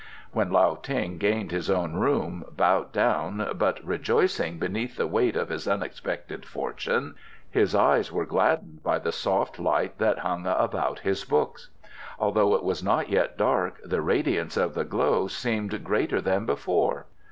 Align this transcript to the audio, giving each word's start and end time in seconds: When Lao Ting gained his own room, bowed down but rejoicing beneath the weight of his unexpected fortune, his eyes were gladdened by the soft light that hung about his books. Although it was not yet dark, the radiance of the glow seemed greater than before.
When 0.31 0.49
Lao 0.49 0.79
Ting 0.81 1.19
gained 1.19 1.51
his 1.51 1.69
own 1.69 1.93
room, 1.93 2.43
bowed 2.57 2.91
down 2.91 3.51
but 3.53 3.79
rejoicing 3.85 4.57
beneath 4.57 4.97
the 4.97 5.05
weight 5.05 5.35
of 5.35 5.49
his 5.49 5.67
unexpected 5.67 6.43
fortune, 6.43 7.13
his 7.47 7.75
eyes 7.75 8.11
were 8.11 8.25
gladdened 8.25 8.81
by 8.81 8.97
the 8.97 9.11
soft 9.11 9.59
light 9.59 9.99
that 9.99 10.17
hung 10.17 10.47
about 10.47 11.01
his 11.01 11.23
books. 11.23 11.69
Although 12.17 12.55
it 12.55 12.63
was 12.63 12.81
not 12.81 13.09
yet 13.09 13.37
dark, 13.37 13.79
the 13.85 14.01
radiance 14.01 14.57
of 14.57 14.73
the 14.73 14.85
glow 14.85 15.27
seemed 15.27 15.83
greater 15.83 16.19
than 16.19 16.47
before. 16.47 17.05